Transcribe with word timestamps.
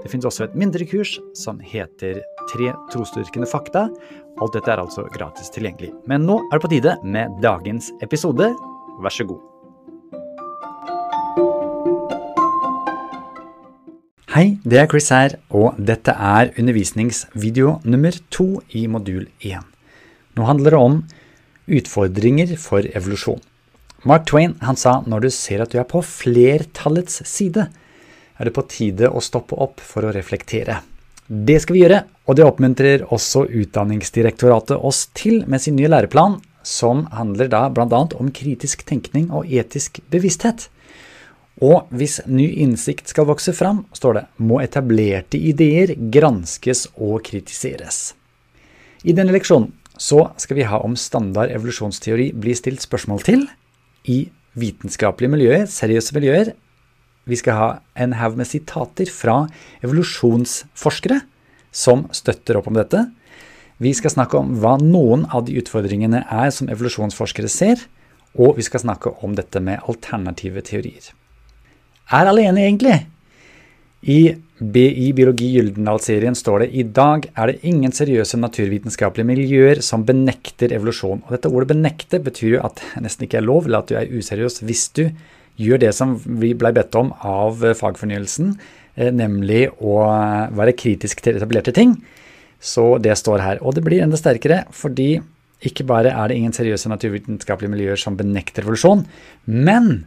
Det 0.00 0.08
finnes 0.08 0.24
også 0.24 0.46
et 0.46 0.56
mindre 0.56 0.86
kurs 0.88 1.18
som 1.36 1.58
heter 1.60 2.22
Tre 2.50 2.72
trosdyrkende 2.90 3.46
fakta. 3.46 3.84
Alt 4.40 4.56
dette 4.56 4.72
er 4.72 4.80
altså 4.80 5.04
gratis 5.12 5.52
tilgjengelig. 5.54 5.92
Men 6.08 6.24
nå 6.26 6.38
er 6.48 6.56
det 6.56 6.64
på 6.64 6.70
tide 6.72 6.94
med 7.04 7.36
dagens 7.44 7.92
episode. 8.02 8.48
Vær 9.04 9.14
så 9.14 9.26
god. 9.28 9.42
Hei, 14.30 14.56
det 14.64 14.80
er 14.80 14.88
Chris 14.88 15.10
her, 15.12 15.36
og 15.52 15.76
dette 15.76 16.14
er 16.14 16.52
undervisningsvideo 16.58 17.76
nummer 17.84 18.16
to 18.32 18.62
i 18.72 18.86
modul 18.88 19.28
én. 19.44 19.66
Nå 20.38 20.46
handler 20.48 20.74
det 20.74 20.80
om 20.80 21.00
utfordringer 21.70 22.56
for 22.58 22.86
evolusjon. 22.88 23.42
Mark 24.08 24.24
Twain 24.30 24.56
han 24.64 24.78
sa 24.80 25.02
når 25.04 25.26
du 25.26 25.30
ser 25.34 25.60
at 25.60 25.74
du 25.74 25.80
er 25.82 25.88
på 25.90 26.00
flertallets 26.06 27.20
side, 27.28 27.68
er 28.40 28.48
det 28.48 28.56
på 28.56 28.64
tide 28.72 29.10
å 29.12 29.20
stoppe 29.20 29.58
opp 29.60 29.82
for 29.84 30.08
å 30.08 30.14
reflektere. 30.16 30.80
Det 31.30 31.60
skal 31.62 31.76
vi 31.76 31.84
gjøre, 31.84 32.00
og 32.26 32.38
det 32.38 32.46
oppmuntrer 32.48 33.04
også 33.14 33.44
Utdanningsdirektoratet 33.60 34.80
oss 34.80 35.04
til 35.14 35.44
med 35.46 35.62
sin 35.62 35.76
nye 35.78 35.90
læreplan, 35.92 36.40
som 36.66 37.04
handler 37.14 37.50
da 37.52 37.66
bl.a. 37.70 38.00
om 38.18 38.32
kritisk 38.34 38.82
tenkning 38.88 39.28
og 39.30 39.46
etisk 39.46 40.00
bevissthet. 40.10 40.66
Og 41.60 41.92
hvis 41.92 42.18
ny 42.26 42.46
innsikt 42.64 43.12
skal 43.12 43.28
vokse 43.28 43.52
fram, 43.54 43.84
står 43.92 44.16
det, 44.16 44.24
må 44.40 44.62
etablerte 44.64 45.38
ideer 45.38 45.92
granskes 46.12 46.86
og 46.96 47.20
kritiseres. 47.28 48.14
I 49.04 49.14
denne 49.16 49.34
leksjonen 49.36 49.70
så 50.00 50.30
skal 50.40 50.56
vi 50.56 50.68
ha 50.68 50.80
om 50.80 50.96
standard 50.96 51.52
evolusjonsteori 51.52 52.30
blir 52.40 52.56
stilt 52.56 52.80
spørsmål 52.84 53.22
til 53.26 53.44
i 54.08 54.22
vitenskapelige 54.58 55.32
miljøer, 55.34 55.66
seriøse 55.68 56.16
miljøer. 56.16 56.54
Vi 57.30 57.38
skal 57.38 57.58
ha 57.58 57.68
en 57.94 58.16
haug 58.18 58.36
med 58.40 58.50
sitater 58.50 59.10
fra 59.14 59.44
evolusjonsforskere 59.84 61.20
som 61.70 62.08
støtter 62.16 62.58
opp 62.58 62.66
om 62.70 62.76
dette. 62.78 63.06
Vi 63.80 63.94
skal 63.96 64.12
snakke 64.12 64.36
om 64.40 64.58
hva 64.60 64.74
noen 64.82 65.24
av 65.30 65.46
de 65.46 65.56
utfordringene 65.62 66.24
er 66.26 66.50
som 66.52 66.68
evolusjonsforskere 66.68 67.48
ser, 67.48 67.86
og 68.34 68.58
vi 68.58 68.66
skal 68.66 68.82
snakke 68.82 69.14
om 69.24 69.38
dette 69.38 69.62
med 69.62 69.86
alternative 69.88 70.66
teorier 70.66 71.14
er 72.10 72.30
alle 72.30 72.44
enige, 72.48 72.68
egentlig. 72.68 72.98
I 74.00 74.20
BI 74.60 75.10
Biologi 75.16 75.50
Gyldendal-serien 75.54 76.36
står 76.36 76.64
det 76.64 76.68
i 76.76 76.84
dag 76.96 77.26
er 77.36 77.50
det 77.50 77.66
ingen 77.68 77.92
seriøse 77.92 78.38
naturvitenskapelige 78.40 79.28
miljøer 79.28 79.82
som 79.84 80.06
benekter 80.08 80.72
evolusjon. 80.76 81.22
Og 81.26 81.34
dette 81.36 81.48
ordet 81.48 81.70
'benekte' 81.70 82.22
betyr 82.24 82.56
jo 82.56 82.62
at 82.64 82.80
det 82.80 83.04
nesten 83.04 83.26
ikke 83.26 83.40
er 83.40 83.46
lov, 83.46 83.66
eller 83.66 83.78
at 83.78 83.88
du 83.88 83.94
er 83.96 84.08
useriøs 84.08 84.60
hvis 84.64 84.88
du 84.96 85.10
gjør 85.58 85.82
det 85.82 85.94
som 85.96 86.14
vi 86.20 86.52
blei 86.54 86.72
bedt 86.76 86.94
om 86.98 87.12
av 87.26 87.64
fagfornyelsen, 87.80 88.54
eh, 88.96 89.10
nemlig 89.10 89.68
å 89.80 89.98
være 90.56 90.76
kritisk 90.76 91.22
til 91.24 91.40
etablerte 91.40 91.74
ting. 91.74 91.96
Så 92.60 93.00
det 93.00 93.16
står 93.16 93.40
her. 93.40 93.62
Og 93.64 93.74
det 93.74 93.84
blir 93.84 94.02
enda 94.04 94.18
sterkere 94.20 94.66
fordi 94.76 95.20
ikke 95.64 95.84
bare 95.84 96.12
er 96.12 96.28
det 96.28 96.38
ingen 96.38 96.54
seriøse 96.56 96.88
naturvitenskapelige 96.88 97.72
miljøer 97.72 98.00
som 98.00 98.16
benekter 98.16 98.64
evolusjon, 98.64 99.04
men 99.44 100.06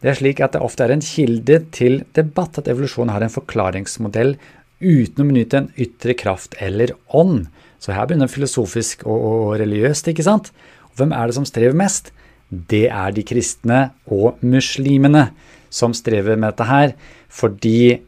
det 0.00 0.12
er 0.12 0.18
slik 0.20 0.40
at 0.44 0.54
det 0.56 0.62
ofte 0.64 0.84
er 0.84 0.92
en 0.94 1.04
kilde 1.04 1.58
til 1.74 2.02
debatt 2.16 2.56
at 2.60 2.68
evolusjon 2.70 3.12
har 3.12 3.24
en 3.24 3.32
forklaringsmodell 3.32 4.36
uten 4.80 5.22
å 5.24 5.28
benytte 5.28 5.60
en 5.60 5.70
ytre 5.80 6.16
kraft 6.16 6.56
eller 6.60 6.92
ånd. 7.16 7.46
Så 7.80 7.92
her 7.96 8.08
begynner 8.08 8.30
filosofisk 8.30 9.04
og, 9.04 9.16
og, 9.16 9.46
religiøst, 9.60 10.08
ikke 10.12 10.24
sant? 10.24 10.52
Og 10.90 11.00
hvem 11.00 11.14
er 11.16 11.28
det 11.28 11.36
som 11.36 11.48
strever 11.48 11.76
mest? 11.76 12.12
Det 12.50 12.86
er 12.88 13.14
de 13.14 13.24
kristne 13.26 13.78
og 14.06 14.42
muslimene 14.46 15.28
som 15.72 15.94
strever 15.96 16.38
med 16.38 16.52
dette 16.52 16.66
her, 16.68 16.92
fordi 17.28 17.98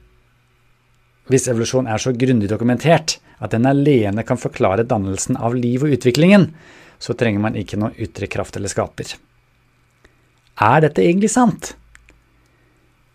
hvis 1.29 1.49
evolusjon 1.51 1.89
er 1.91 2.01
så 2.01 2.15
grundig 2.17 2.49
dokumentert 2.51 3.19
at 3.39 3.53
den 3.53 3.67
alene 3.69 4.25
kan 4.27 4.41
forklare 4.41 4.87
dannelsen 4.89 5.37
av 5.37 5.57
liv 5.59 5.85
og 5.85 5.95
utviklingen, 5.99 6.49
så 6.99 7.15
trenger 7.15 7.43
man 7.43 7.59
ikke 7.59 7.79
noe 7.79 7.95
ytre 8.01 8.27
kraft 8.31 8.57
eller 8.59 8.73
skaper. 8.73 9.13
Er 10.59 10.83
dette 10.83 11.05
egentlig 11.05 11.31
sant? 11.31 11.75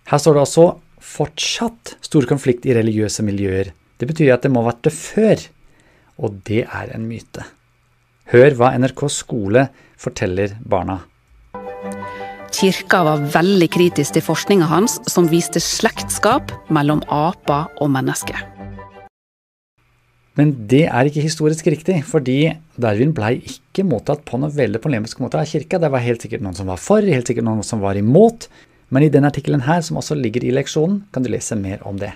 Her 0.07 0.19
står 0.19 0.37
det 0.37 0.43
altså 0.45 0.67
fortsatt 1.03 1.95
stor 2.03 2.27
konflikt 2.29 2.67
i 2.67 2.75
religiøse 2.75 3.25
miljøer. 3.25 3.73
Det 3.99 4.07
betyr 4.07 4.33
at 4.35 4.45
det 4.45 4.51
må 4.53 4.63
ha 4.63 4.71
vært 4.71 4.85
det 4.87 4.93
før, 4.95 5.43
og 6.23 6.39
det 6.47 6.63
er 6.63 6.93
en 6.95 7.07
myte. 7.07 7.43
Hør 8.31 8.55
hva 8.59 8.71
NRK 8.79 9.03
skole 9.11 9.65
forteller 9.99 10.55
barna. 10.63 11.01
Kirka 12.53 12.99
var 13.01 13.21
veldig 13.33 13.65
kritisk 13.73 14.13
til 14.13 14.21
forskninga 14.21 14.67
hans, 14.69 14.99
som 15.09 15.25
viste 15.25 15.57
slektskap 15.63 16.51
mellom 16.73 17.01
aper 17.09 17.71
og 17.81 17.89
mennesker. 17.95 18.43
Men 20.37 20.51
det 20.69 20.83
er 20.85 21.09
ikke 21.09 21.25
historisk 21.25 21.67
riktig, 21.73 21.99
fordi 22.05 22.53
Darwin 22.81 23.13
blei 23.17 23.39
ikke 23.41 23.85
mottatt 23.85 24.21
på 24.29 24.37
noen 24.37 24.53
veldig 24.53 24.81
polemisk 24.85 25.21
måte 25.21 25.41
av 25.41 25.49
kirka. 25.49 25.81
Det 25.81 25.91
var 25.93 26.05
helt 26.05 26.25
sikkert 26.25 26.45
noen 26.45 26.57
som 26.57 26.69
var 26.69 26.81
for, 26.81 27.01
helt 27.01 27.29
sikkert 27.29 27.49
noen 27.49 27.65
som 27.65 27.81
var 27.81 27.97
imot. 27.97 28.47
Men 28.93 29.05
i 29.05 29.11
denne 29.13 29.33
artikkelen 29.33 29.65
her, 29.65 29.81
som 29.85 29.97
også 29.97 30.17
ligger 30.17 30.45
i 30.45 30.53
leksjonen, 30.53 31.03
kan 31.13 31.25
du 31.25 31.33
lese 31.33 31.57
mer 31.57 31.81
om 31.89 31.97
det. 32.01 32.13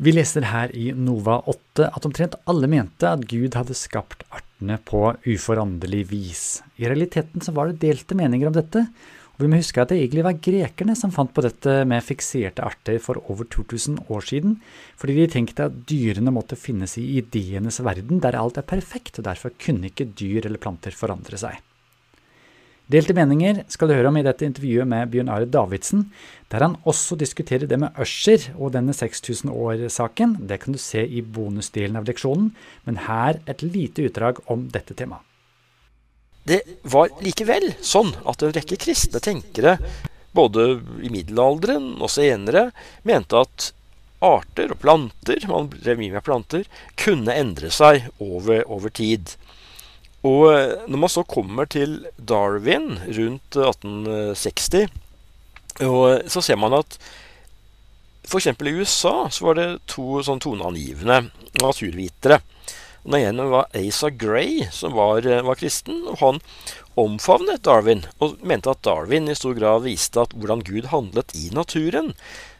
Vi 0.00 0.14
leser 0.14 0.46
her 0.48 0.70
i 0.72 0.92
Nova 0.96 1.42
8 1.50 1.90
at 1.90 2.06
omtrent 2.06 2.38
alle 2.48 2.70
mente 2.70 3.10
at 3.10 3.26
Gud 3.28 3.58
hadde 3.58 3.76
skapt 3.76 4.22
artene 4.30 4.78
på 4.86 5.10
uforanderlig 5.26 6.06
vis. 6.14 6.44
I 6.78 6.86
realiteten 6.86 7.42
så 7.44 7.52
var 7.52 7.68
det 7.68 7.82
delte 7.82 8.16
meninger 8.16 8.48
om 8.48 8.54
dette, 8.56 8.86
vi 9.44 9.50
må 9.52 9.60
huske 9.60 9.80
at 9.82 9.92
det 9.92 10.00
egentlig 10.00 10.24
var 10.26 10.38
grekerne 10.42 10.96
som 10.98 11.12
fant 11.14 11.32
på 11.34 11.44
dette 11.44 11.74
med 11.88 12.04
fikserte 12.04 12.64
arter 12.66 12.98
for 13.02 13.22
over 13.30 13.46
2000 13.48 14.10
år 14.10 14.26
siden, 14.26 14.58
fordi 15.00 15.16
de 15.20 15.30
tenkte 15.32 15.68
at 15.68 15.80
dyrene 15.88 16.34
måtte 16.34 16.58
finnes 16.58 16.96
i 17.00 17.06
ideenes 17.20 17.80
verden 17.84 18.22
der 18.24 18.38
alt 18.40 18.60
er 18.60 18.66
perfekt, 18.66 19.18
og 19.18 19.28
derfor 19.30 19.54
kunne 19.60 19.92
ikke 19.92 20.10
dyr 20.18 20.46
eller 20.46 20.62
planter 20.62 20.96
forandre 20.96 21.40
seg. 21.40 21.60
Delte 22.90 23.14
meninger 23.14 23.60
skal 23.70 23.86
du 23.86 23.94
høre 23.94 24.10
om 24.10 24.16
i 24.18 24.24
dette 24.26 24.42
intervjuet 24.42 24.88
med 24.90 25.12
Bjørn 25.12 25.30
Are 25.30 25.46
Davidsen, 25.46 26.08
der 26.50 26.64
han 26.66 26.74
også 26.90 27.14
diskuterer 27.20 27.70
det 27.70 27.78
med 27.78 27.94
Usher 28.02 28.48
og 28.56 28.74
denne 28.74 28.96
6000 28.96 29.52
år-saken. 29.54 30.40
Det 30.50 30.58
kan 30.64 30.74
du 30.74 30.82
se 30.82 31.06
i 31.06 31.22
bonusdelen 31.22 32.00
av 32.00 32.10
leksjonen, 32.10 32.50
men 32.88 33.02
her 33.06 33.38
et 33.46 33.62
lite 33.62 34.10
utdrag 34.10 34.42
om 34.50 34.66
dette 34.74 34.98
temaet. 34.98 35.29
Det 36.48 36.62
var 36.88 37.12
likevel 37.22 37.72
sånn 37.84 38.14
at 38.28 38.42
en 38.42 38.54
rekke 38.56 38.78
kristne 38.80 39.20
tenkere, 39.22 39.76
både 40.32 40.80
i 41.02 41.10
middelalderen 41.12 41.98
og 42.00 42.10
senere, 42.12 42.70
mente 43.06 43.42
at 43.42 43.70
arter 44.24 44.72
og 44.74 44.80
planter, 44.82 45.44
man 45.48 45.70
drev 45.72 46.00
mye 46.00 46.14
med 46.14 46.24
planter, 46.24 46.66
kunne 47.00 47.34
endre 47.34 47.70
seg 47.72 48.08
over, 48.20 48.62
over 48.68 48.92
tid. 48.92 49.34
Og 50.26 50.50
eh, 50.52 50.74
når 50.86 51.02
man 51.04 51.12
så 51.12 51.24
kommer 51.24 51.68
til 51.70 52.02
Darwin 52.16 52.98
rundt 53.08 53.56
1860, 53.56 54.90
så 55.80 56.42
ser 56.44 56.58
man 56.60 56.76
at 56.76 56.98
f.eks. 58.28 58.50
i 58.52 58.72
USA 58.76 59.30
så 59.32 59.46
var 59.46 59.56
det 59.56 59.68
to 59.88 60.20
sånn 60.24 60.42
toneangivende 60.42 61.22
naturvitere 61.62 62.40
Den 63.04 63.16
ene 63.16 63.46
var 63.48 63.70
Asa 63.76 64.10
Gray, 64.10 64.66
som 64.72 64.92
var, 64.92 65.26
eh, 65.26 65.42
var, 65.42 65.56
kristen. 65.56 66.06
og 66.08 66.18
Han 66.20 66.40
omfavnet 66.96 67.62
Darwin 67.64 68.04
og 68.20 68.36
mente 68.44 68.70
at 68.70 68.82
Darwin 68.82 69.28
i 69.28 69.34
stor 69.34 69.54
grad 69.54 69.82
viste 69.86 70.20
at 70.20 70.34
hvordan 70.36 70.60
Gud 70.60 70.90
handlet 70.92 71.32
i 71.34 71.48
naturen. 71.54 72.14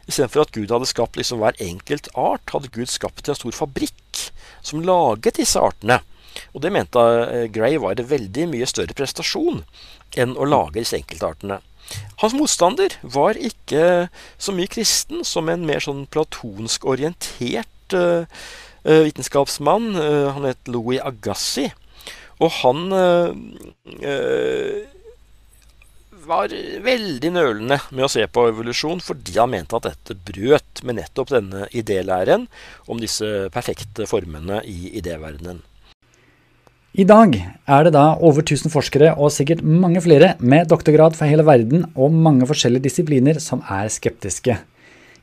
Istedenfor 0.07 0.41
at 0.41 0.51
Gud 0.51 0.71
hadde 0.71 0.89
skapt 0.89 1.17
liksom 1.19 1.39
hver 1.39 1.53
enkelt 1.61 2.09
art, 2.15 2.49
hadde 2.49 2.73
Gud 2.73 2.89
skapt 2.89 3.29
en 3.29 3.37
stor 3.37 3.51
fabrikk 3.51 4.31
som 4.65 4.81
laget 4.81 5.37
disse 5.37 5.59
artene. 5.61 6.01
Og 6.55 6.63
det 6.63 6.71
mente 6.73 6.99
eh, 6.99 7.47
Gray 7.51 7.77
var 7.77 7.99
en 7.99 8.09
veldig 8.09 8.47
mye 8.49 8.65
større 8.69 8.95
prestasjon 8.97 9.61
enn 10.17 10.33
å 10.35 10.47
lage 10.47 10.79
disse 10.79 10.97
enkeltartene. 10.97 11.59
Hans 12.21 12.33
motstander 12.37 12.95
var 13.01 13.37
ikke 13.37 14.07
så 14.39 14.55
mye 14.55 14.71
kristen 14.71 15.25
som 15.27 15.49
en 15.51 15.65
mer 15.67 15.83
sånn 15.83 16.05
platonsk 16.11 16.85
orientert 16.87 17.95
uh, 17.97 18.23
vitenskapsmann. 18.83 19.95
Eh, 19.95 20.31
han 20.35 20.47
het 20.49 20.71
Louis 20.71 21.01
Agassi. 21.03 21.69
Og 22.41 22.49
han 22.61 22.91
eh, 22.97 23.29
var 26.25 26.53
veldig 26.85 27.31
nølende 27.33 27.77
med 27.91 28.05
å 28.05 28.11
se 28.11 28.25
på 28.29 28.47
evolusjon 28.49 29.01
fordi 29.03 29.37
han 29.37 29.51
mente 29.53 29.77
at 29.77 29.89
dette 29.89 30.17
brøt 30.27 30.81
med 30.85 30.97
nettopp 30.97 31.33
denne 31.33 31.67
idélæren 31.77 32.47
om 32.89 33.01
disse 33.01 33.49
perfekte 33.53 34.07
formene 34.09 34.61
i 34.65 34.95
idéverdenen. 35.01 35.61
I 36.91 37.05
dag 37.07 37.37
er 37.39 37.85
det 37.87 37.93
da 37.95 38.17
over 38.19 38.43
1000 38.43 38.71
forskere 38.73 39.13
og 39.15 39.31
sikkert 39.31 39.61
mange 39.63 40.01
flere 40.03 40.33
med 40.43 40.67
doktorgrad 40.73 41.15
fra 41.15 41.29
hele 41.29 41.45
verden 41.47 41.85
og 41.95 42.11
mange 42.11 42.47
forskjellige 42.49 42.89
disipliner 42.89 43.39
som 43.39 43.63
er 43.63 43.87
skeptiske. 43.87 44.57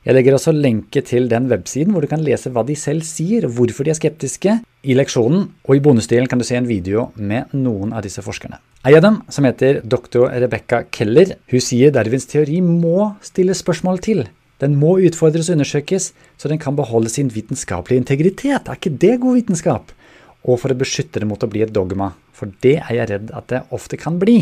Jeg 0.09 0.15
legger 0.15 0.33
også 0.33 0.49
lenke 0.57 1.03
til 1.05 1.27
den 1.29 1.45
websiden 1.51 1.93
hvor 1.93 2.01
du 2.01 2.09
kan 2.09 2.23
lese 2.25 2.49
hva 2.49 2.63
de 2.65 2.73
selv 2.73 3.03
sier, 3.05 3.45
hvorfor 3.45 3.85
de 3.85 3.91
er 3.93 3.97
skeptiske, 3.99 4.55
i 4.81 4.95
leksjonen, 4.97 5.43
og 5.69 5.75
i 5.77 5.81
bonusdelen 5.85 6.25
kan 6.25 6.41
du 6.41 6.45
se 6.47 6.57
en 6.57 6.65
video 6.65 7.11
med 7.13 7.53
noen 7.53 7.93
av 7.93 8.01
disse 8.01 8.23
forskerne. 8.25 8.57
Ei 8.89 8.95
av 8.97 9.03
dem, 9.05 9.19
som 9.29 9.45
heter 9.45 9.83
dr. 9.85 10.25
Rebecca 10.41 10.79
Keller, 10.89 11.35
hun 11.53 11.61
sier 11.61 11.93
Darwins 11.93 12.25
teori 12.31 12.57
må 12.65 13.11
stille 13.21 13.53
spørsmål 13.53 14.01
til. 14.01 14.23
Den 14.57 14.79
må 14.81 14.95
utfordres 14.97 15.51
og 15.51 15.59
undersøkes, 15.59 16.09
så 16.41 16.49
den 16.49 16.63
kan 16.63 16.79
beholde 16.79 17.13
sin 17.13 17.29
vitenskapelige 17.29 18.01
integritet. 18.01 18.65
Er 18.65 18.81
ikke 18.81 18.97
det 19.05 19.19
god 19.21 19.37
vitenskap? 19.43 19.93
Og 20.41 20.57
for 20.63 20.73
å 20.73 20.81
beskytte 20.81 21.21
det 21.21 21.29
mot 21.29 21.45
å 21.45 21.53
bli 21.53 21.61
et 21.67 21.75
dogma, 21.75 22.15
for 22.33 22.49
det 22.65 22.79
er 22.81 22.95
jeg 22.97 23.13
redd 23.13 23.33
at 23.37 23.53
det 23.53 23.65
ofte 23.77 24.01
kan 24.01 24.17
bli. 24.17 24.41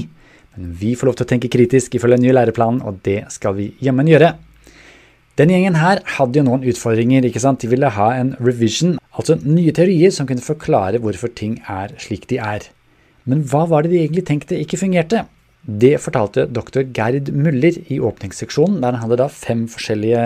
Men 0.56 0.72
vi 0.80 0.96
får 0.96 1.12
lov 1.12 1.20
til 1.20 1.28
å 1.28 1.34
tenke 1.36 1.52
kritisk 1.52 2.00
ifølge 2.00 2.22
den 2.22 2.30
nye 2.30 2.40
læreplanen, 2.40 2.86
og 2.88 3.04
det 3.04 3.26
skal 3.36 3.60
vi 3.60 3.74
jammen 3.84 4.08
gjøre. 4.08 4.38
Den 5.38 5.52
gjengen 5.54 5.78
her 5.78 6.02
hadde 6.18 6.40
jo 6.40 6.48
noen 6.48 6.66
utfordringer. 6.66 7.26
ikke 7.26 7.42
sant? 7.44 7.62
De 7.62 7.70
ville 7.70 7.90
ha 7.94 8.08
en 8.18 8.34
revision, 8.42 8.98
altså 9.14 9.38
nye 9.44 9.74
teorier 9.76 10.14
som 10.14 10.26
kunne 10.26 10.42
forklare 10.42 10.98
hvorfor 11.04 11.30
ting 11.30 11.60
er 11.70 11.94
slik 12.02 12.26
de 12.32 12.40
er. 12.42 12.66
Men 13.30 13.44
hva 13.46 13.68
var 13.70 13.84
det 13.84 13.92
de 13.92 14.02
egentlig 14.02 14.26
tenkte 14.26 14.58
ikke 14.58 14.80
fungerte? 14.82 15.26
Det 15.68 15.98
fortalte 16.00 16.48
doktor 16.48 16.88
Gerd 16.96 17.30
Muller 17.36 17.76
i 17.92 18.00
åpningsseksjonen, 18.00 18.80
der 18.82 18.96
han 18.96 19.04
hadde 19.04 19.20
da 19.20 19.28
fem 19.28 19.66
forskjellige 19.70 20.24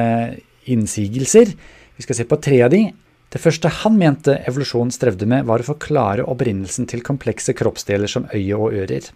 innsigelser. 0.69 1.56
Vi 1.98 2.06
skal 2.06 2.19
se 2.19 2.28
på 2.30 2.40
tre 2.40 2.62
av 2.64 2.72
de. 2.72 2.86
Det 3.31 3.42
første 3.42 3.72
han 3.81 3.98
mente 4.00 4.38
evolusjonen 4.48 4.94
strevde 4.94 5.28
med, 5.28 5.48
var 5.50 5.64
å 5.64 5.69
forklare 5.74 6.28
opprinnelsen 6.30 6.88
til 6.88 7.04
komplekse 7.04 7.56
kroppsdeler 7.57 8.12
som 8.12 8.30
øye 8.31 8.56
og 8.56 8.78
ører. 8.84 9.10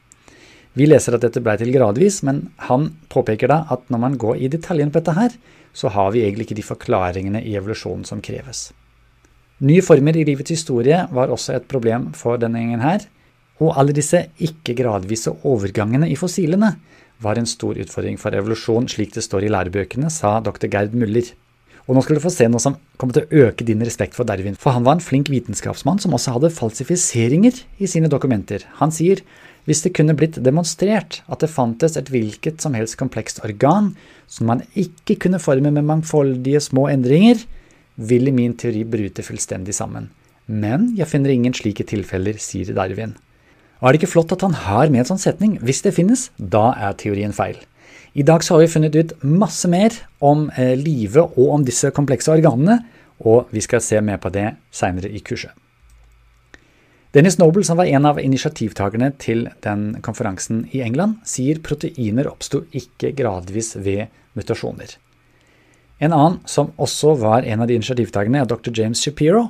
Vi 0.75 0.87
leser 0.89 1.15
at 1.15 1.23
dette 1.23 1.39
blei 1.39 1.55
til 1.59 1.71
gradvis, 1.71 2.19
men 2.27 2.49
han 2.67 2.89
påpeker 3.11 3.47
da 3.51 3.61
at 3.71 3.85
når 3.91 4.01
man 4.01 4.17
går 4.19 4.41
i 4.43 4.49
detaljen 4.51 4.91
på 4.91 4.99
dette 4.99 5.15
her, 5.15 5.35
så 5.75 5.91
har 5.91 6.11
vi 6.11 6.23
egentlig 6.23 6.49
ikke 6.49 6.57
de 6.59 6.65
forklaringene 6.67 7.41
i 7.43 7.55
evolusjonen 7.55 8.03
som 8.07 8.23
kreves. 8.23 8.69
Nye 9.63 9.83
former 9.83 10.17
i 10.19 10.25
livets 10.27 10.51
historie 10.51 10.97
var 11.15 11.31
også 11.31 11.55
et 11.55 11.69
problem 11.71 12.09
for 12.17 12.39
denne 12.39 12.59
gjengen 12.59 12.83
her, 12.83 13.07
og 13.63 13.77
alle 13.79 13.95
disse 13.95 14.19
ikke-gradvise 14.43 15.31
overgangene 15.47 16.09
i 16.11 16.17
fossilene 16.19 16.73
var 17.23 17.39
en 17.39 17.47
stor 17.47 17.79
utfordring 17.79 18.19
for 18.19 18.35
evolusjon, 18.35 18.89
slik 18.91 19.15
det 19.15 19.23
står 19.23 19.47
i 19.47 19.51
lærebøkene, 19.55 20.11
sa 20.11 20.41
dr. 20.43 20.67
Gerd 20.67 20.95
Muller. 20.99 21.31
Og 21.85 21.95
nå 21.95 22.01
skal 22.03 22.17
du 22.17 22.23
få 22.23 22.33
se 22.33 22.49
noe 22.49 22.59
som 22.59 22.75
kommer 22.99 23.15
til 23.15 23.23
å 23.23 23.45
øke 23.47 23.63
din 23.67 23.83
respekt 23.85 24.17
for 24.17 24.27
Darwin, 24.27 24.57
for 24.59 24.75
han 24.75 24.83
var 24.83 24.97
en 24.97 25.05
flink 25.05 25.29
vitenskapsmann 25.31 26.01
som 26.03 26.15
også 26.17 26.35
hadde 26.35 26.51
falsifiseringer 26.51 27.61
i 27.79 27.87
sine 27.87 28.09
dokumenter. 28.11 28.65
Han 28.81 28.91
sier 28.91 29.21
hvis 29.65 29.81
det 29.85 29.95
kunne 29.97 30.15
blitt 30.17 30.37
demonstrert 30.45 31.21
at 31.25 31.41
det 31.41 31.51
fantes 31.51 31.97
et 31.97 32.09
hvilket 32.13 32.61
som 32.61 32.77
helst 32.77 32.97
komplekst 32.99 33.41
organ 33.45 33.93
som 34.29 34.49
man 34.49 34.63
ikke 34.77 35.17
kunne 35.25 35.41
forme 35.41 35.71
med 35.73 35.87
mangfoldige 35.87 36.61
små 36.63 36.87
endringer, 36.91 37.41
ville 37.95 38.33
min 38.35 38.55
teori 38.57 38.83
bryte 38.85 39.25
fullstendig 39.25 39.75
sammen. 39.77 40.09
Men 40.45 40.91
jeg 40.97 41.09
finner 41.09 41.33
ingen 41.33 41.55
slike 41.57 41.87
tilfeller, 41.89 42.37
sier 42.41 42.73
Darwin. 42.77 43.15
Og 43.81 43.87
er 43.87 43.95
det 43.95 44.01
ikke 44.03 44.13
flott 44.13 44.33
at 44.35 44.43
han 44.45 44.57
har 44.65 44.91
med 44.91 45.03
en 45.03 45.13
sånn 45.13 45.21
setning? 45.21 45.57
Hvis 45.65 45.81
det 45.85 45.95
finnes, 45.97 46.29
da 46.37 46.71
er 46.77 46.97
teorien 46.99 47.33
feil. 47.35 47.57
I 48.15 48.23
dag 48.23 48.45
så 48.45 48.55
har 48.55 48.63
vi 48.63 48.71
funnet 48.71 48.95
ut 48.95 49.15
masse 49.27 49.67
mer 49.67 49.95
om 50.23 50.47
eh, 50.55 50.75
livet 50.79 51.35
og 51.35 51.57
om 51.57 51.65
disse 51.67 51.91
komplekse 51.95 52.31
organene, 52.31 52.79
og 53.19 53.51
vi 53.51 53.63
skal 53.63 53.83
se 53.83 53.99
mer 54.03 54.21
på 54.23 54.31
det 54.31 54.53
seinere 54.75 55.11
i 55.11 55.19
kurset. 55.23 55.51
Dennis 57.15 57.37
Noble, 57.39 57.63
som 57.63 57.77
var 57.79 57.87
en 57.87 58.05
av 58.09 58.17
initiativtakerne 58.19 59.07
til 59.23 59.45
den 59.63 59.83
konferansen 60.03 60.65
i 60.75 60.81
England, 60.83 61.21
sier 61.23 61.61
proteiner 61.63 62.27
oppsto 62.27 62.65
ikke 62.75 63.13
gradvis 63.15 63.77
ved 63.79 64.09
mutasjoner. 64.35 64.97
En 66.03 66.11
annen 66.11 66.41
som 66.43 66.73
også 66.75 67.13
var 67.21 67.45
en 67.47 67.61
av 67.63 67.69
de 67.69 67.77
initiativtakerne, 67.79 68.41
er 68.43 68.49
dr. 68.49 68.67
James 68.75 68.99
Shapiro. 68.99 69.45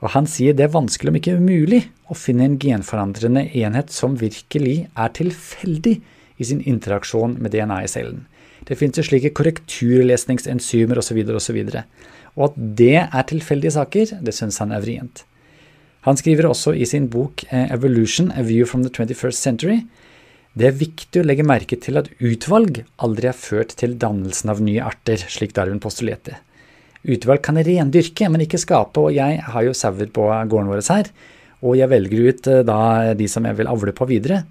og 0.00 0.12
Han 0.14 0.28
sier 0.30 0.54
det 0.54 0.68
er 0.68 0.76
vanskelig, 0.76 1.10
om 1.10 1.18
ikke 1.18 1.34
umulig, 1.34 1.80
å 2.06 2.14
finne 2.14 2.46
en 2.46 2.58
genforandrende 2.62 3.42
enhet 3.58 3.90
som 3.90 4.14
virkelig 4.14 4.86
er 4.94 5.10
tilfeldig 5.10 5.96
i 6.38 6.44
sin 6.46 6.62
interaksjon 6.62 7.40
med 7.42 7.50
DNA 7.50 7.80
i 7.82 7.90
cellen. 7.90 8.28
Det 8.68 8.78
finnes 8.78 9.02
jo 9.02 9.02
slike 9.02 9.32
korrekturlesningsenzymer 9.34 11.02
osv.. 11.02 11.18
Og, 11.26 11.42
så 11.42 11.58
videre, 11.58 11.84
og 12.36 12.52
at 12.52 12.62
det 12.78 12.96
er 13.02 13.26
tilfeldige 13.26 13.74
saker, 13.74 14.14
det 14.22 14.36
syns 14.36 14.62
han 14.62 14.70
er 14.70 14.86
vrient. 14.86 15.24
Han 16.06 16.16
skriver 16.16 16.48
også 16.48 16.72
i 16.74 16.86
sin 16.88 17.10
bok 17.12 17.44
eh, 17.50 17.68
Evolution, 17.72 18.30
A 18.32 18.42
View 18.42 18.66
from 18.66 18.84
the 18.86 18.92
21st 18.92 19.36
Century 19.36 19.80
det 20.58 20.66
er 20.66 20.78
viktig 20.80 21.20
å 21.20 21.26
legge 21.26 21.46
merke 21.46 21.76
til 21.78 22.00
at 22.00 22.08
utvalg 22.18 22.80
aldri 23.04 23.28
har 23.30 23.38
ført 23.38 23.76
til 23.78 23.94
dannelsen 24.02 24.50
av 24.50 24.62
nye 24.64 24.82
arter, 24.82 25.22
slik 25.30 25.54
Darwin 25.54 25.78
postulerte. 25.82 26.40
Utvalg 27.06 27.44
kan 27.46 27.60
rendyrke, 27.62 28.26
men 28.28 28.42
ikke 28.42 28.58
skape, 28.58 28.98
og 28.98 29.14
jeg 29.14 29.38
har 29.46 29.64
jo 29.64 29.76
sauer 29.76 30.10
på 30.10 30.26
gården 30.26 30.72
vår 30.72 30.82
her, 30.90 31.12
og 31.62 31.78
jeg 31.78 31.92
velger 31.92 32.26
ut 32.26 32.50
eh, 32.50 32.64
da 32.66 32.80
de 33.14 33.28
som 33.30 33.46
jeg 33.46 33.60
vil 33.60 33.70
avle 33.70 33.94
på 33.94 34.08
videre. 34.10 34.42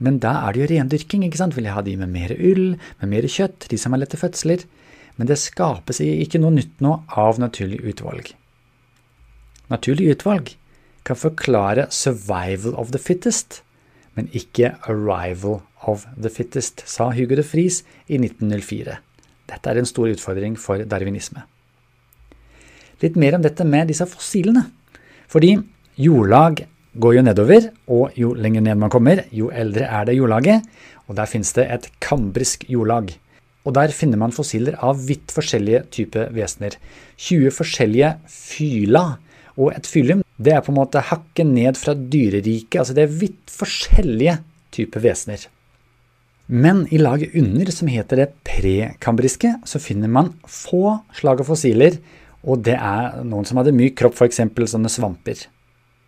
Men 0.00 0.16
da 0.22 0.38
er 0.46 0.54
det 0.54 0.62
jo 0.62 0.70
rendyrking, 0.72 1.28
ikke 1.28 1.42
sant? 1.42 1.58
Vil 1.58 1.68
jeg 1.68 1.76
ha 1.76 1.84
de 1.84 1.98
med 2.00 2.10
mer 2.14 2.32
ull, 2.34 2.78
med 3.02 3.12
mer 3.12 3.28
kjøtt, 3.28 3.68
de 3.70 3.78
som 3.78 3.94
har 3.94 4.00
lette 4.00 4.18
fødsler? 4.18 4.64
Men 5.20 5.28
det 5.28 5.38
skapes 5.42 6.00
ikke 6.02 6.40
noe 6.42 6.56
nytt 6.56 6.80
nå 6.82 6.96
av 7.20 7.38
naturlig 7.42 7.82
utvalg. 7.92 8.32
Naturlig 9.70 10.14
utvalg 10.16 10.54
kan 11.04 11.16
forklare 11.16 11.86
'survival 11.90 12.74
of 12.74 12.90
the 12.90 12.98
fittest', 12.98 13.62
men 14.14 14.28
ikke 14.32 14.74
'arrival 14.88 15.60
of 15.82 16.06
the 16.20 16.30
fittest', 16.30 16.82
sa 16.86 17.10
Hugo 17.10 17.34
de 17.34 17.42
Fries 17.42 17.84
i 18.08 18.16
1904. 18.18 18.96
Dette 19.48 19.70
er 19.70 19.78
en 19.78 19.86
stor 19.86 20.08
utfordring 20.08 20.58
for 20.58 20.78
darwinisme. 20.78 21.42
Litt 23.02 23.16
mer 23.16 23.36
om 23.36 23.42
dette 23.42 23.64
med 23.64 23.88
disse 23.88 24.06
fossilene. 24.06 24.70
Fordi 25.28 25.58
jordlag 25.98 26.66
går 26.98 27.14
jo 27.18 27.24
nedover, 27.26 27.68
og 27.90 28.16
jo 28.16 28.32
lenger 28.34 28.64
ned 28.64 28.80
man 28.80 28.92
kommer, 28.92 29.24
jo 29.34 29.50
eldre 29.50 29.84
er 29.84 30.08
det 30.08 30.16
jordlaget. 30.16 30.62
Og 31.08 31.18
der 31.18 31.28
finnes 31.28 31.52
det 31.52 31.66
et 31.70 31.90
kambrisk 32.00 32.64
jordlag. 32.70 33.12
Og 33.64 33.74
der 33.76 33.92
finner 33.96 34.20
man 34.20 34.32
fossiler 34.32 34.76
av 34.84 35.00
vidt 35.08 35.32
forskjellige 35.32 35.84
typer 35.92 36.32
vesener. 36.32 36.76
20 37.16 37.52
forskjellige 37.52 38.14
fyla. 38.30 39.04
Og 39.56 39.72
et 39.74 39.86
fylium 39.86 40.23
det 40.36 40.54
er 40.54 40.62
på 40.64 40.72
en 40.72 40.80
måte 40.80 41.02
hakket 41.10 41.46
ned 41.46 41.78
fra 41.78 41.94
dyreriket. 41.94 42.80
Altså 42.80 42.96
det 42.96 43.06
er 43.06 43.18
vidt 43.20 43.52
forskjellige 43.54 44.38
typer 44.74 45.04
vesener. 45.04 45.46
Men 46.46 46.84
i 46.92 46.98
laget 46.98 47.36
under, 47.38 47.70
som 47.72 47.88
heter 47.88 48.20
det 48.20 48.32
prekambriske, 48.44 49.54
så 49.64 49.80
finner 49.80 50.10
man 50.12 50.34
få 50.50 50.98
slag 51.16 51.40
av 51.40 51.48
fossiler, 51.48 51.96
og 52.44 52.60
det 52.66 52.74
er 52.76 53.22
noen 53.24 53.46
som 53.48 53.60
hadde 53.60 53.72
myk 53.72 53.96
kropp, 53.96 54.18
f.eks. 54.18 54.42
sånne 54.68 54.90
svamper. 54.92 55.46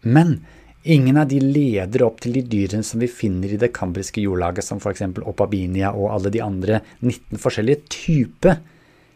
Men 0.04 0.42
ingen 0.84 1.16
av 1.16 1.30
de 1.30 1.40
leder 1.40 2.04
opp 2.04 2.20
til 2.20 2.36
de 2.36 2.42
dyrene 2.44 2.84
som 2.84 3.00
vi 3.00 3.08
finner 3.08 3.54
i 3.54 3.60
det 3.60 3.72
kambriske 3.74 4.20
jordlaget, 4.20 4.66
som 4.66 4.82
f.eks. 4.82 5.06
opabinia 5.24 5.94
og 5.96 6.12
alle 6.18 6.34
de 6.34 6.44
andre 6.44 6.82
19 7.00 7.40
forskjellige 7.40 7.86
typer. 7.88 8.60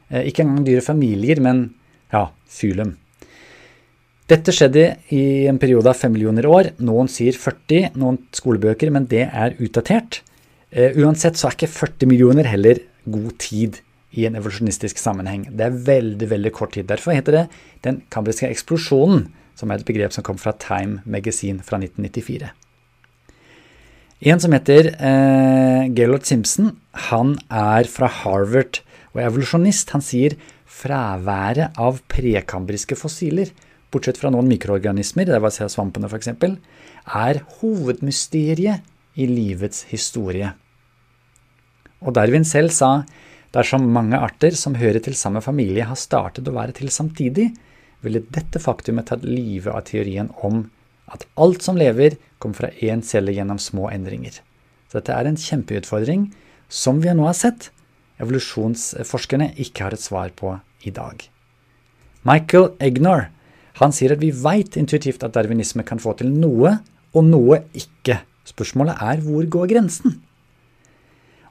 Eh, 0.08 0.24
ikke 0.30 0.46
engang 0.46 0.64
dyrefamilier, 0.70 1.44
men 1.44 1.66
ja, 2.14 2.30
fylum. 2.48 2.96
Dette 4.30 4.52
skjedde 4.54 4.84
i 5.10 5.48
en 5.50 5.58
periode 5.58 5.90
av 5.90 5.98
5 5.98 6.12
millioner 6.14 6.46
år. 6.46 6.68
Noen 6.86 7.08
sier 7.10 7.34
40, 7.34 7.96
noen 7.98 8.20
skolebøker, 8.36 8.92
men 8.94 9.08
det 9.10 9.24
er 9.26 9.56
utdatert. 9.58 10.20
Uh, 10.70 10.92
uansett 11.02 11.38
så 11.38 11.48
er 11.48 11.56
ikke 11.56 11.72
40 11.72 12.10
millioner 12.12 12.46
heller 12.46 12.78
god 13.10 13.32
tid 13.42 13.80
i 14.14 14.28
en 14.28 14.36
evolusjonistisk 14.38 15.00
sammenheng. 15.02 15.48
Det 15.50 15.66
er 15.66 15.80
veldig 15.88 16.28
veldig 16.30 16.52
kort 16.54 16.76
tid. 16.76 16.86
Derfor 16.86 17.14
heter 17.16 17.40
det 17.40 17.44
den 17.86 18.02
kambriske 18.14 18.46
eksplosjonen, 18.50 19.26
som 19.58 19.70
er 19.70 19.80
et 19.80 19.88
begrep 19.88 20.14
som 20.14 20.26
kom 20.26 20.38
fra 20.38 20.54
Time 20.62 21.02
Magazine 21.10 21.64
fra 21.66 21.80
1994. 21.82 22.52
En 24.30 24.42
som 24.42 24.52
heter 24.52 24.92
eh, 24.92 25.88
Gaylord 25.96 26.28
Simpson, 26.28 26.74
han 27.08 27.34
er 27.48 27.88
fra 27.88 28.10
Harvard 28.20 28.82
og 29.14 29.22
er 29.22 29.30
evolusjonist. 29.30 29.94
Han 29.94 30.04
sier 30.04 30.36
fraværet 30.70 31.78
av 31.80 32.02
prekambriske 32.12 32.98
fossiler 33.00 33.50
bortsett 33.90 34.20
fra 34.20 34.30
noen 34.32 34.48
mikroorganismer, 34.50 35.26
det 35.26 35.40
var 35.42 35.54
svampene 35.54 36.10
f.eks., 36.10 36.30
er 36.30 37.40
hovedmysteriet 37.60 38.86
i 39.18 39.26
livets 39.26 39.86
historie. 39.90 40.52
Og 42.00 42.14
Darwin 42.16 42.46
selv 42.48 42.72
sa 42.72 43.02
dersom 43.54 43.88
mange 43.92 44.18
arter 44.18 44.54
som 44.56 44.78
hører 44.78 45.02
til 45.04 45.16
samme 45.18 45.42
familie, 45.44 45.84
har 45.84 45.98
startet 45.98 46.48
å 46.48 46.54
være 46.54 46.76
til 46.78 46.92
samtidig, 46.92 47.50
ville 48.00 48.22
dette 48.32 48.62
faktumet 48.62 49.10
tatt 49.10 49.26
livet 49.26 49.74
av 49.74 49.84
teorien 49.90 50.30
om 50.46 50.62
at 51.10 51.26
alt 51.42 51.64
som 51.66 51.76
lever, 51.76 52.16
kommer 52.40 52.56
fra 52.62 52.70
én 52.80 53.02
celle 53.04 53.34
gjennom 53.34 53.58
små 53.60 53.90
endringer. 53.90 54.38
Så 54.88 55.00
dette 55.00 55.12
er 55.12 55.28
en 55.28 55.36
kjempeutfordring 55.38 56.30
som 56.70 57.02
vi 57.02 57.12
nå 57.12 57.26
har 57.26 57.36
sett 57.36 57.68
evolusjonsforskerne 58.20 59.50
ikke 59.60 59.86
har 59.86 59.96
et 59.96 60.04
svar 60.04 60.32
på 60.36 60.54
i 60.86 60.92
dag. 60.94 61.22
Michael 62.28 62.70
Egnor 62.84 63.28
han 63.86 63.94
sier 63.96 64.14
at 64.14 64.22
vi 64.22 64.32
veit 64.34 64.76
intuitivt 64.76 65.22
at 65.24 65.34
darwinisme 65.36 65.84
kan 65.88 66.00
få 66.02 66.14
til 66.18 66.32
noe 66.32 66.78
og 67.16 67.24
noe 67.26 67.62
ikke. 67.76 68.20
Spørsmålet 68.48 69.00
er 69.00 69.22
hvor 69.24 69.46
går 69.46 69.70
grensen? 69.72 70.18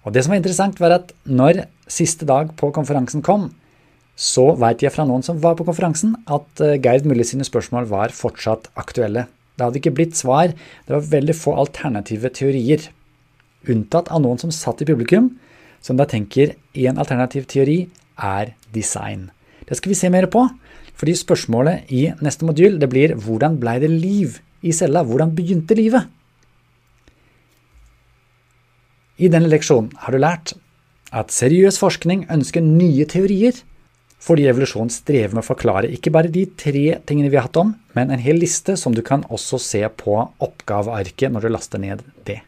Og 0.06 0.14
det 0.16 0.24
som 0.24 0.34
var 0.34 0.40
interessant, 0.40 0.80
var 0.80 0.96
at 0.96 1.12
når 1.28 1.66
siste 1.90 2.28
dag 2.28 2.54
på 2.60 2.72
konferansen 2.76 3.24
kom, 3.26 3.50
så 4.20 4.52
veit 4.60 4.84
jeg 4.84 4.92
fra 4.92 5.06
noen 5.08 5.24
som 5.24 5.40
var 5.40 5.56
på 5.60 5.66
konferansen, 5.68 6.16
at 6.28 6.48
Gerd 6.60 6.84
Geir 6.84 7.06
Mulle 7.08 7.26
sine 7.28 7.46
spørsmål 7.48 7.88
var 7.92 8.16
fortsatt 8.16 8.68
aktuelle. 8.80 9.28
Det 9.56 9.66
hadde 9.66 9.80
ikke 9.82 9.96
blitt 9.96 10.16
svar, 10.20 10.52
det 10.52 10.96
var 10.96 11.08
veldig 11.12 11.36
få 11.36 11.56
alternative 11.60 12.32
teorier. 12.36 12.90
Unntatt 13.68 14.12
av 14.12 14.24
noen 14.24 14.40
som 14.40 14.52
satt 14.56 14.84
i 14.84 14.88
publikum, 14.88 15.34
som 15.84 16.00
da 16.00 16.08
tenker 16.08 16.56
en 16.76 17.00
alternativ 17.00 17.48
teori 17.52 17.82
er 18.16 18.54
design. 18.76 19.30
Det 19.68 19.78
skal 19.80 19.94
vi 19.94 20.00
se 20.00 20.12
mer 20.12 20.28
på, 20.32 20.46
fordi 21.00 21.16
spørsmålet 21.16 21.92
i 21.96 22.10
neste 22.20 22.48
modul 22.48 22.76
det 22.80 22.90
blir 22.92 23.16
hvordan 23.16 23.56
blei 23.62 23.78
det 23.80 23.92
liv 23.94 24.40
i 24.62 24.74
cella? 24.76 25.06
Hvordan 25.08 25.32
begynte 25.36 25.78
livet? 25.78 26.10
I 29.20 29.32
denne 29.32 29.52
leksjonen 29.52 29.94
har 30.04 30.16
du 30.16 30.20
lært 30.20 30.54
at 31.16 31.32
seriøs 31.34 31.80
forskning 31.82 32.28
ønsker 32.32 32.64
nye 32.64 33.08
teorier, 33.10 33.56
fordi 34.20 34.50
evolusjon 34.52 34.92
strever 34.92 35.34
med 35.36 35.42
å 35.46 35.48
forklare 35.48 35.90
ikke 35.96 36.12
bare 36.12 36.32
de 36.32 36.44
tre 36.60 37.00
tingene 37.08 37.32
vi 37.32 37.40
har 37.40 37.48
hatt 37.48 37.60
om, 37.60 37.72
men 37.96 38.12
en 38.12 38.22
hel 38.22 38.40
liste 38.40 38.76
som 38.80 38.96
du 38.96 39.02
kan 39.06 39.24
også 39.32 39.60
se 39.64 39.82
på 40.04 40.18
oppgavearket 40.44 41.32
når 41.32 41.48
du 41.48 41.52
laster 41.56 41.82
ned 41.82 42.04
det. 42.28 42.42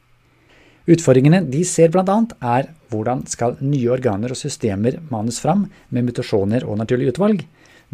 Utfordringene 0.91 1.46
de 1.48 1.63
ser 1.67 1.91
bl.a. 1.93 2.17
er 2.41 2.72
hvordan 2.91 3.24
skal 3.31 3.55
nye 3.63 3.91
organer 3.93 4.34
og 4.34 4.39
systemer 4.39 5.00
manes 5.12 5.39
fram 5.39 5.67
med 5.89 6.08
mutasjoner 6.10 6.65
og 6.67 6.79
naturlig 6.81 7.13
utvalg, 7.13 7.46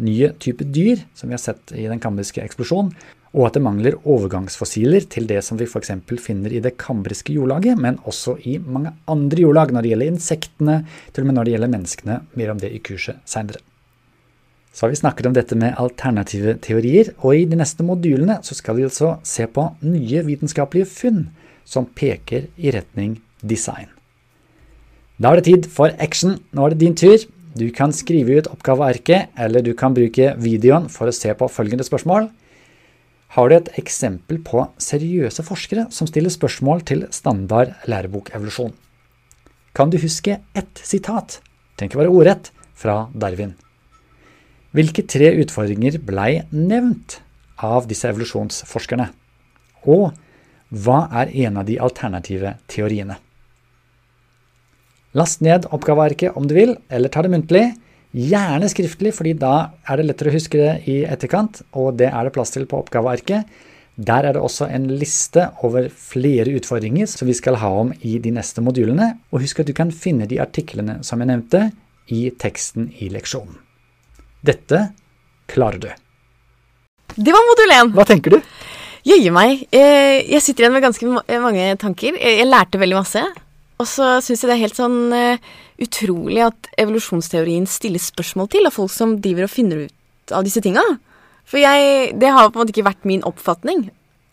nye 0.04 0.32
typer 0.40 0.68
dyr, 0.72 1.04
som 1.14 1.30
vi 1.30 1.36
har 1.36 1.42
sett 1.42 1.72
i 1.74 1.86
den 1.90 2.02
kambriske 2.02 2.42
eksplosjonen, 2.44 2.92
og 3.36 3.44
at 3.44 3.58
det 3.58 3.62
mangler 3.64 3.98
overgangsfossiler 4.08 5.04
til 5.12 5.26
det 5.28 5.42
som 5.44 5.58
vi 5.60 5.66
f.eks. 5.68 5.90
finner 6.24 6.54
i 6.54 6.62
det 6.64 6.78
kambriske 6.80 7.34
jordlaget, 7.36 7.76
men 7.76 7.98
også 8.08 8.38
i 8.48 8.56
mange 8.58 8.94
andre 9.10 9.42
jordlag 9.44 9.74
når 9.74 9.84
det 9.84 9.90
gjelder 9.92 10.12
insektene, 10.14 10.78
til 11.12 11.24
og 11.24 11.28
med 11.28 11.36
når 11.36 11.48
det 11.48 11.54
gjelder 11.54 11.74
menneskene. 11.74 12.20
Mer 12.40 12.54
om 12.54 12.62
det 12.62 12.72
i 12.72 12.80
kurset 12.80 13.20
seinere. 13.28 13.60
Så 14.72 14.86
har 14.86 14.94
vi 14.94 15.00
snakket 15.00 15.26
om 15.26 15.36
dette 15.36 15.56
med 15.58 15.76
alternative 15.76 16.56
teorier, 16.64 17.12
og 17.20 17.36
i 17.36 17.44
de 17.50 17.58
neste 17.58 17.84
modulene 17.84 18.38
så 18.46 18.56
skal 18.56 18.78
vi 18.78 18.86
altså 18.88 19.16
se 19.26 19.48
på 19.50 19.66
nye 19.82 20.24
vitenskapelige 20.24 20.88
funn 20.88 21.24
som 21.68 21.88
peker 21.98 22.48
i 22.56 22.72
retning 22.72 23.18
design. 23.42 23.90
Da 25.18 25.32
er 25.32 25.40
det 25.40 25.48
tid 25.48 25.66
for 25.74 25.92
action. 25.98 26.38
Nå 26.54 26.64
er 26.64 26.74
det 26.74 26.80
din 26.84 26.94
tur. 26.96 27.18
Du 27.56 27.70
kan 27.72 27.92
skrive 27.96 28.36
ut 28.38 28.50
oppgavearket, 28.50 29.32
eller 29.38 29.64
du 29.64 29.72
kan 29.78 29.94
bruke 29.96 30.34
videoen 30.40 30.88
for 30.92 31.08
å 31.08 31.14
se 31.14 31.32
på 31.34 31.48
følgende 31.48 31.86
spørsmål. 31.86 32.28
Har 33.36 33.48
du 33.48 33.54
et 33.56 33.70
eksempel 33.80 34.40
på 34.44 34.64
seriøse 34.80 35.44
forskere 35.44 35.86
som 35.92 36.08
stiller 36.08 36.32
spørsmål 36.32 36.84
til 36.88 37.06
standard 37.12 37.74
lærebok-evolusjon? 37.88 38.72
Kan 39.76 39.92
du 39.92 39.98
huske 40.00 40.40
ett 40.56 40.80
sitat, 40.82 41.40
tenk 41.76 41.94
å 41.94 42.02
være 42.02 42.12
ordrett, 42.12 42.52
fra 42.78 43.08
Darwin? 43.12 43.56
Hvilke 44.76 45.02
tre 45.08 45.32
utfordringer 45.42 45.98
blei 46.04 46.44
nevnt 46.52 47.18
av 47.64 47.88
disse 47.90 48.08
evolusjonsforskerne? 48.10 49.08
Og 49.88 50.12
hva 50.68 50.98
er 51.22 51.32
en 51.46 51.60
av 51.60 51.68
de 51.68 51.78
alternative 51.80 52.56
teoriene? 52.70 53.16
Last 55.16 55.40
ned 55.40 55.64
oppgavearket 55.72 56.36
om 56.36 56.44
du 56.48 56.52
vil, 56.56 56.74
eller 56.92 57.08
ta 57.08 57.22
det 57.24 57.32
muntlig. 57.32 57.64
Gjerne 58.12 58.68
skriftlig, 58.68 59.14
fordi 59.16 59.34
da 59.40 59.70
er 59.88 60.00
det 60.00 60.08
lettere 60.08 60.32
å 60.32 60.36
huske 60.36 60.60
det 60.60 60.74
i 60.88 61.00
etterkant, 61.08 61.62
og 61.76 61.96
det 62.00 62.10
er 62.10 62.26
det 62.26 62.34
plass 62.36 62.52
til 62.52 62.66
på 62.68 62.80
oppgavearket. 62.82 63.48
Der 63.98 64.28
er 64.28 64.36
det 64.36 64.42
også 64.42 64.68
en 64.70 64.86
liste 65.00 65.48
over 65.66 65.88
flere 65.90 66.52
utfordringer 66.54 67.08
som 67.10 67.26
vi 67.26 67.34
skal 67.34 67.58
ha 67.58 67.70
om 67.80 67.90
i 68.06 68.18
de 68.22 68.30
neste 68.36 68.62
modulene. 68.62 69.16
Og 69.32 69.42
husk 69.42 69.64
at 69.64 69.70
du 69.70 69.74
kan 69.74 69.90
finne 69.90 70.28
de 70.30 70.38
artiklene 70.42 71.00
som 71.06 71.20
jeg 71.20 71.32
nevnte, 71.32 71.70
i 72.08 72.30
teksten 72.40 72.86
i 73.02 73.10
leksjonen. 73.12 73.58
Dette 74.40 74.94
klarer 75.50 75.82
du. 75.82 75.90
Det 77.18 77.34
var 77.34 77.44
modul 77.44 77.74
1. 77.74 77.90
Hva 77.96 78.06
tenker 78.08 78.36
du? 78.36 78.38
Jøye 79.08 79.32
meg. 79.34 79.66
Eh, 79.74 80.22
jeg 80.30 80.40
sitter 80.44 80.64
igjen 80.64 80.76
med 80.78 80.86
ganske 80.86 81.40
mange 81.42 81.66
tanker. 81.82 82.16
Jeg 82.16 82.48
lærte 82.48 82.80
veldig 82.80 82.96
masse. 82.96 83.24
Og 83.78 83.86
så 83.86 84.16
syns 84.24 84.42
jeg 84.42 84.50
det 84.50 84.56
er 84.56 84.64
helt 84.64 84.78
sånn 84.78 84.98
uh, 85.14 85.50
utrolig 85.82 86.42
at 86.48 86.70
evolusjonsteorien 86.82 87.68
stiller 87.70 88.02
spørsmål 88.02 88.50
til 88.50 88.66
av 88.66 88.74
folk 88.74 88.92
som 88.92 89.18
driver 89.22 89.46
og 89.46 89.52
finner 89.54 89.86
ut 89.86 90.34
av 90.34 90.46
disse 90.46 90.62
tinga. 90.64 90.82
For 91.48 91.62
jeg, 91.62 92.12
det 92.18 92.32
har 92.34 92.50
på 92.50 92.58
en 92.58 92.64
måte 92.64 92.74
ikke 92.74 92.88
vært 92.90 93.08
min 93.08 93.24
oppfatning 93.28 93.88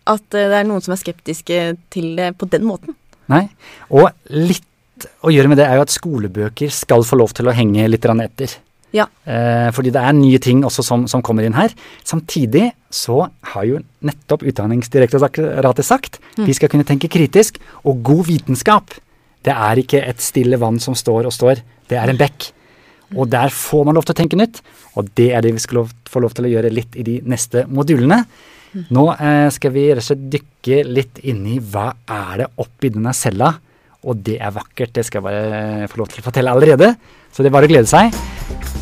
at 0.10 0.26
uh, 0.34 0.46
det 0.50 0.62
er 0.62 0.70
noen 0.70 0.84
som 0.86 0.96
er 0.96 1.02
skeptiske 1.02 1.60
til 1.94 2.16
det 2.18 2.34
på 2.40 2.50
den 2.50 2.66
måten. 2.68 2.98
Nei, 3.32 3.48
og 3.90 4.10
litt 4.34 4.66
å 5.26 5.32
gjøre 5.34 5.52
med 5.52 5.60
det 5.60 5.66
er 5.68 5.78
jo 5.78 5.86
at 5.86 5.94
skolebøker 5.94 6.72
skal 6.74 7.04
få 7.06 7.18
lov 7.20 7.34
til 7.36 7.50
å 7.50 7.56
henge 7.56 7.88
litt 7.90 8.06
etter. 8.06 8.54
Ja. 8.96 9.08
Eh, 9.28 9.70
fordi 9.76 9.92
det 9.92 10.00
er 10.00 10.16
nye 10.16 10.40
ting 10.40 10.62
også 10.64 10.84
som, 10.86 11.04
som, 11.12 11.24
kommer 11.26 11.44
inn 11.44 11.58
her. 11.58 11.74
Samtidig 12.08 12.70
så 12.94 13.26
har 13.52 13.66
jo 13.68 13.82
nettopp 14.06 14.46
Utdanningsdirektoratet 14.48 15.86
sagt 15.86 16.22
mm. 16.38 16.46
vi 16.48 16.56
skal 16.56 16.72
kunne 16.72 16.88
tenke 16.88 17.12
kritisk, 17.12 17.60
og 17.84 18.00
god 18.08 18.24
vitenskap 18.30 18.96
det 19.46 19.54
er 19.54 19.82
ikke 19.82 20.02
et 20.02 20.24
stille 20.24 20.60
vann 20.62 20.80
som 20.82 20.98
står 20.98 21.30
og 21.30 21.36
står, 21.36 21.62
det 21.90 22.00
er 22.02 22.12
en 22.12 22.20
bekk. 22.20 22.50
Og 23.16 23.30
der 23.30 23.54
får 23.54 23.86
man 23.86 23.98
lov 23.98 24.08
til 24.08 24.16
å 24.16 24.18
tenke 24.18 24.40
nytt, 24.40 24.62
og 24.98 25.12
det 25.18 25.30
er 25.38 25.46
det 25.46 25.54
vi 25.56 25.62
skal 25.64 25.86
få 26.10 26.24
lov 26.24 26.34
til 26.36 26.48
å 26.48 26.52
gjøre 26.56 26.74
litt 26.74 26.98
i 26.98 27.06
de 27.06 27.20
neste 27.30 27.66
modulene. 27.70 28.24
Nå 28.92 29.06
eh, 29.14 29.48
skal 29.56 29.72
vi 29.76 29.86
rett 29.92 30.04
og 30.04 30.08
slett 30.10 30.26
dykke 30.34 30.82
litt 30.90 31.22
inn 31.30 31.46
i 31.48 31.60
hva 31.60 31.92
er 32.12 32.42
det 32.44 32.50
oppi 32.60 32.92
denne 32.92 33.14
cella. 33.16 33.54
Og 34.06 34.20
det 34.26 34.36
er 34.38 34.54
vakkert, 34.54 34.94
det 34.98 35.06
skal 35.08 35.22
jeg 35.22 35.26
bare 35.26 35.88
få 35.90 36.02
lov 36.02 36.12
til 36.12 36.22
å 36.22 36.28
fortelle 36.28 36.52
allerede. 36.52 36.92
Så 37.34 37.42
det 37.42 37.50
er 37.50 37.56
bare 37.56 37.70
å 37.70 37.72
glede 37.72 37.90
seg. 37.90 38.14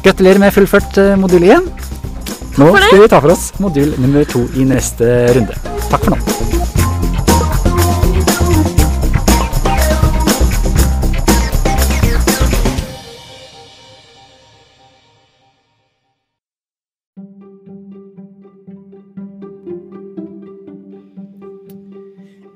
Gratulerer 0.03 0.41
med 0.41 0.55
fullført 0.55 0.99
eh, 1.01 1.15
modul 1.19 1.45
1. 1.47 1.69
Nå 2.59 2.69
skal 2.75 2.99
vi 3.01 3.09
ta 3.09 3.21
for 3.21 3.33
oss 3.33 3.49
modul 3.63 3.95
nummer 4.01 4.27
to 4.29 4.45
i 4.57 4.67
neste 4.67 5.15
runde. 5.37 5.57
Takk 5.89 6.05
for 6.05 6.17
nå. 6.17 6.62